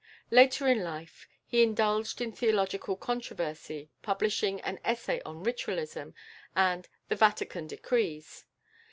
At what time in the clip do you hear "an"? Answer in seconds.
4.61-4.79